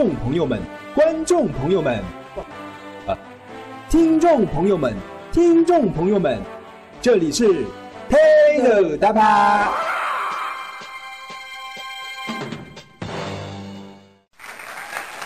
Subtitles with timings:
[0.00, 0.58] 观众朋友们，
[0.94, 2.02] 观众朋友们，
[3.06, 3.12] 啊，
[3.90, 4.96] 听众朋友们，
[5.30, 6.42] 听众朋友们，
[7.02, 7.44] 这里是
[8.08, 9.66] 《飞哥大巴》。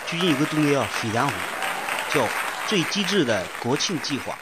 [0.07, 1.33] 最近有个综艺啊，非常好，
[2.13, 2.25] 叫
[2.67, 4.33] 《最极致的国庆计划》。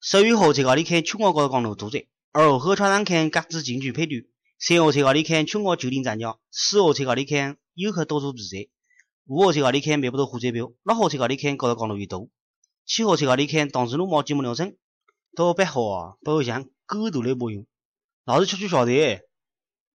[0.00, 1.98] 十月号，在高里看全国高速公路堵车；
[2.32, 8.70] 二号和这上看各地景区排队；三号在高里看全国酒店涨价；四号在高里看游客到处比赛。
[9.30, 12.32] 五号车高里看买不到火车票，六号车高里看高速公路又堵，
[12.84, 14.74] 七号车高里看东西路末进不了城。
[15.36, 17.64] 到八号啊，不要想，狗都来抱怨，
[18.24, 19.20] 老子出去耍的，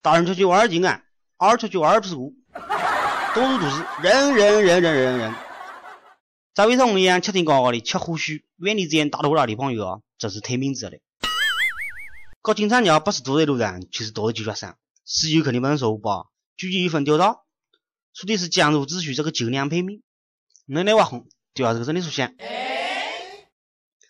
[0.01, 1.01] 大人出去玩儿健康，
[1.37, 5.33] 儿出去玩儿屁股，到处都是人人人人人人。
[6.53, 10.97] 作为像我一样七天高高的吃货，去万里站打大车的朋友啊，真是太明智了。
[12.41, 16.25] 国庆长假不是堵在路上，就是堵在酒桌上，司机肯定不能少吧？
[16.57, 17.37] 就一份调查。
[18.13, 20.01] 说的是江苏地区这个酒量排名，
[20.65, 22.33] 那来挖红，就要这个真的说香。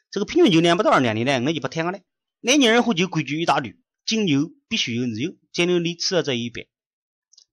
[0.09, 1.99] 这个平均酒量不到二两的呢，我就不谈了。
[2.41, 6.69] 南京人喝酒规矩一大堆，敬酒必须有日酒，讲究你吃了这一杯，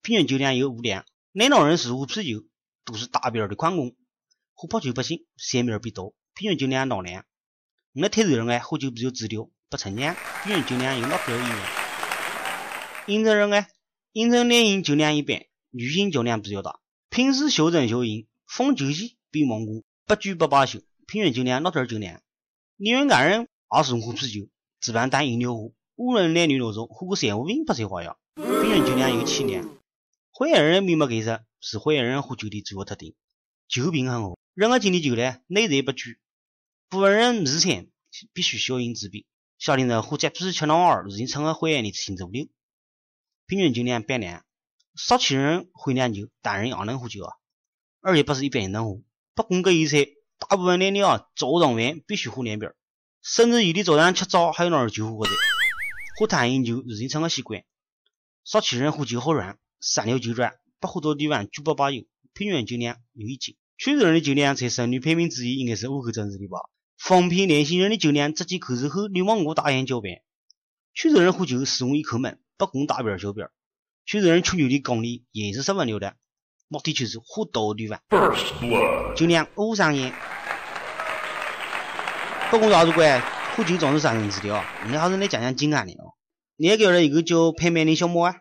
[0.03, 1.05] 平均酒量有五两。
[1.33, 2.45] 南通人是喝啤酒，
[2.85, 3.95] 都是大边的宽工。
[4.55, 7.25] 喝泡酒不行，三面必多，平均酒量老两。
[7.93, 11.61] 我们泰州人哎，喝酒比较低调，不逞强，平均酒量有老表一样。
[13.07, 13.69] 应城人哎，
[14.13, 16.81] 应城男性酒量一般，女性酒量比较大，
[17.11, 22.23] 平时小正小饮，逢酒席必蒙古，不醉不罢休，平均酒量六点酒量。
[22.77, 24.49] 宁远赣人也喜欢喝啤酒，
[24.81, 29.69] 基本当饮料喝，无论男女老少，喝个三五瓶不在话下，平均酒量有七两。
[30.33, 33.15] 淮安人明白这事，是淮安人喝酒的主要特点，
[33.69, 34.39] 酒品很好。
[34.55, 36.19] 任何经历酒呢，内在不举。
[36.89, 37.89] 部分人日餐
[38.33, 39.27] 必须小饮自备。
[39.59, 42.49] 小林人喝扎啤吃闹二，已经成了淮安的新主流。
[43.47, 44.45] 平均酒量八两。
[44.99, 47.33] 少气人会酿酒，大人也能喝酒啊，
[48.01, 49.01] 而且不是一般人能喝。
[49.33, 50.09] 不光这一菜，
[50.41, 52.67] 大部分男的啊，早上晚必须喝两杯，
[53.23, 55.33] 甚至有的早上吃早还有点酒喝过的。
[56.19, 57.63] 喝汤饮酒已经成了习惯。
[58.43, 61.99] 少气人喝酒好软，三六九转，不喝到地方九八八九，
[62.35, 63.57] 平均酒量有一斤。
[63.77, 66.59] 泉州人的酒量在省里排名之一，应该是五口真实的吧？
[66.97, 70.11] 方片年轻人的酒量直接口之后，流氓我大眼交板。
[70.93, 73.49] 泉州人喝酒使用一口闷，不供大边小边。
[74.11, 76.15] 曲州人吹牛的功力也是十分了得，
[76.69, 78.01] 目的就是喝多对方。
[79.15, 80.15] 酒量五上烟。
[82.51, 84.65] 不管啥子怪，喝酒总是杀人之调。
[84.87, 86.15] 你还是来讲讲健康的哦。
[86.57, 88.37] 你还晓得一个叫潘曼的小猫啊，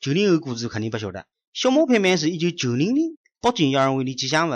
[0.00, 1.26] 九零后估计肯定不晓得。
[1.52, 3.10] 小猫潘曼是一九九零年
[3.40, 4.54] 北京亚运会的吉祥物。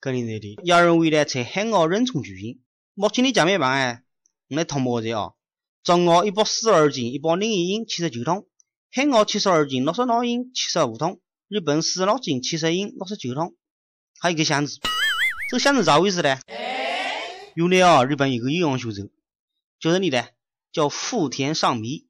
[0.00, 2.62] 搿里头的亚运会呢，在海澳仁川举行。
[2.94, 4.04] 目前的奖牌榜哎，
[4.48, 5.34] 我来通报一下哦。
[5.82, 8.46] 中澳一百四十二斤，一百零一银，七十九桶；
[8.90, 13.54] 海澳七十二斤，六十六银，七十五桶；日本四十六斤，七十银，六十九桶。
[14.18, 14.78] 还有一个箱子，
[15.50, 16.38] 这个箱子咋回事呢？
[17.54, 19.02] 原来啊，日本有个游泳选手，
[19.78, 20.24] 叫什么呢？
[20.72, 22.06] 叫富田尚弥，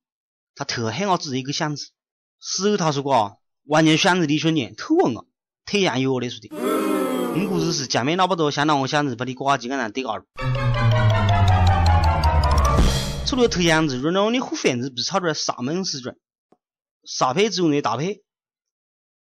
[0.54, 1.88] 他特海澳自己一个箱子。
[2.40, 3.32] 事后他说过啊，
[3.64, 5.26] 完全箱子的瞬间偷问我，
[5.66, 6.48] 太阳有我来说的。
[6.54, 10.10] 我估计是家面拿不到，想拿我箱子把你挂几个人对个
[13.26, 16.16] 除了偷箱子，热闹的货贩子被查出来上门失准，
[17.10, 18.18] 沙排志愿者打牌。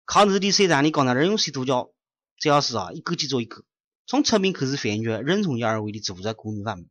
[0.05, 1.91] 抗日的车站的工作人用石头脚，
[2.37, 3.65] 这要是啊，一个接着一个，
[4.07, 6.87] 从侧面开始翻掘任重亚二位的组织管理方面，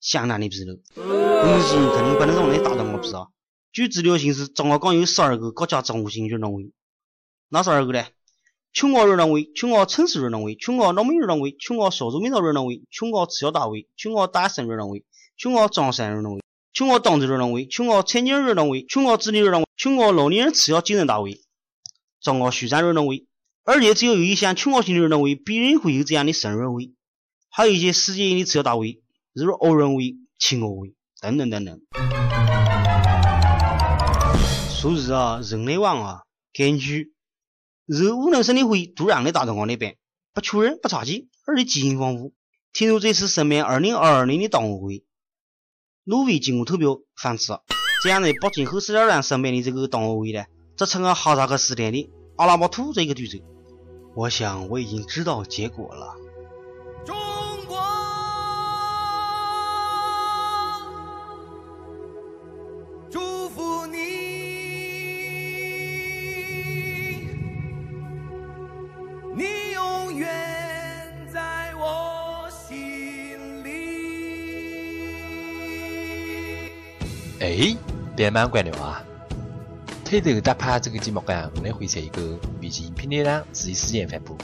[0.00, 0.76] 相当的纰漏。
[0.96, 3.28] 东西肯定不能用来打断我皮啊！
[3.70, 6.72] 据资料显示，中国共有十二个国家综合性运动会，
[7.50, 8.06] 哪十二个呢？
[8.72, 15.04] 全国运动会、全国城市运动会、全国农民运动会、全国少数民族运动会、全国赤脚大会、全国大神运动会、
[15.36, 16.42] 全国中山运动会、
[16.72, 21.40] 全国冬季运动会、全国残疾人运动会、全国智力运动会、全国老年人赤脚精神大会、
[22.20, 23.26] 中国水上运动会，
[23.64, 26.92] 而且只有有一项全国性的运动会，必然会有这样的省运会，
[27.48, 28.86] 还有一些世界性的体育大会，
[29.32, 31.80] 例如奥运会、青奥会等等等等。
[34.70, 36.22] 所以啊，人类网啊，
[36.52, 37.12] 根据。
[37.92, 39.96] 是无论省立会都让你大中国那边
[40.32, 42.32] 不缺人不差钱，而且激情丰富。
[42.72, 45.02] 听说这次申办二零二二年的冬奥会，
[46.04, 47.62] 挪威经过投票放弃了。
[48.02, 50.44] 这样在北京和石家庄申办的这个冬奥会呢，
[50.76, 53.38] 则成了哈萨克斯坦的阿拉木图这个对手。
[54.14, 56.14] 我想我已经知道结果了。
[77.40, 77.74] 哎，
[78.14, 79.02] 别蛮关了啊！
[80.04, 84.36] 推头打趴这个节目啊，我们会在一个微信平台上自己时间发布。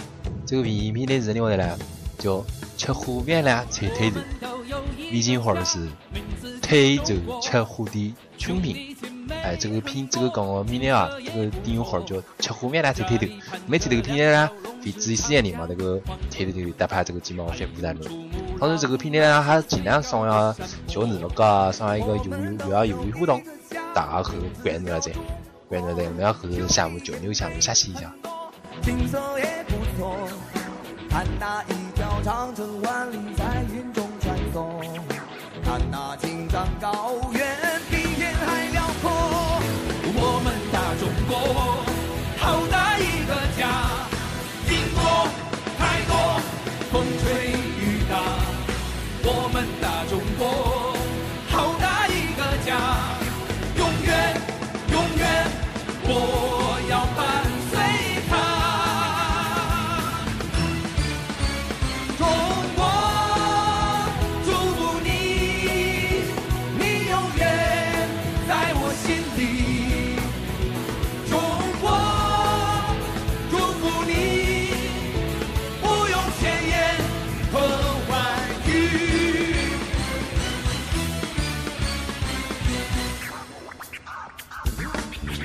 [0.46, 1.78] 这个拼音拼的字呢，呢
[2.19, 2.43] 叫
[2.78, 4.22] 吃虎面呢菜腿肉，
[5.12, 5.87] 微信号是
[6.62, 8.96] 台州吃虎的全拼。
[9.42, 13.34] 哎，这个拼这个刚刚拼的啊，这个订阅号叫吃虎面呢菜腿肉。
[13.66, 14.50] 每次这个拼的呢，
[14.82, 16.00] 会第一时间里嘛，那个
[16.31, 18.00] 腿腿搭配这个节目发布在内。
[18.58, 20.55] 当然，这个平台呢，还尽量上呀，
[20.88, 22.25] 像那个上一个优
[22.67, 23.43] 又要优惠活动，
[23.94, 24.32] 大家去
[24.62, 25.11] 关注下噻。
[25.69, 28.12] 关注下我们要和项目交流项目下期一下。
[28.82, 30.17] 景色也不错，
[31.11, 34.82] 看那一条长城万里在云中穿梭，
[35.64, 37.65] 看那青藏高原
[69.02, 69.40] 心里。
[71.28, 71.38] 中
[71.81, 71.84] 国，
[73.50, 74.10] 祝福你，
[75.82, 76.75] 不用千言
[77.52, 77.54] 和
[78.08, 78.14] 万
[78.66, 78.70] 语。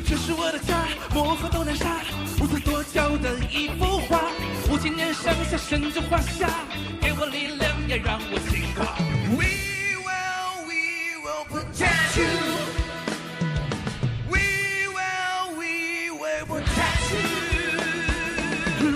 [0.08, 2.02] 这是我的家，漠河东南沙，
[2.40, 4.22] 五色多娇的一幅画。
[4.70, 6.50] 五千年上下神州华夏，
[7.02, 8.96] 给我力量，也让我进化。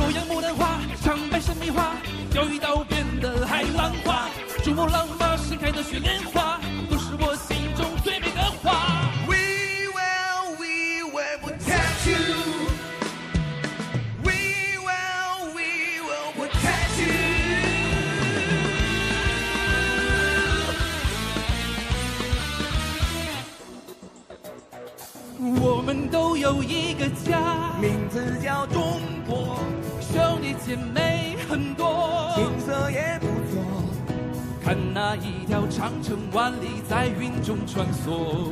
[0.06, 1.96] 洛阳牡丹花，长白山梅花，
[2.31, 4.30] 钓鱼岛边的海浪花，
[4.63, 6.60] 珠穆朗玛盛开的雪莲花，
[30.66, 33.62] 姐妹很多，景色也不错。
[34.64, 38.50] 看那一条长城万里在云中穿梭，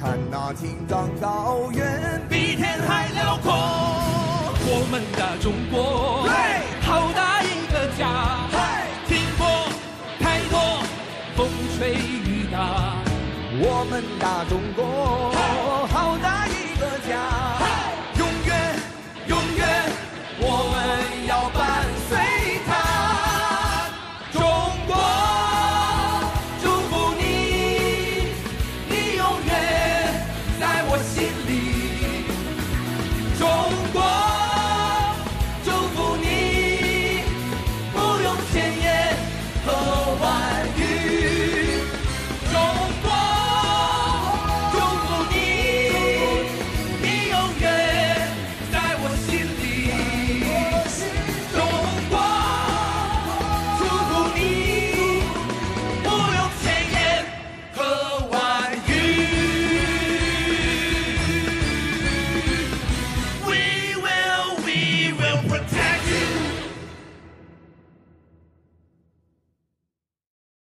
[0.00, 3.52] 看那青藏高原比天还辽阔。
[4.66, 6.26] 我们的中国，
[6.82, 8.50] 好大一个家，
[9.06, 9.46] 听过
[10.18, 10.82] 太多
[11.36, 11.48] 风
[11.78, 12.96] 吹雨打。
[13.60, 15.33] 我们大中国，